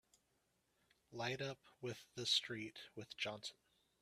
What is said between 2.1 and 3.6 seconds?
the street with Johnson!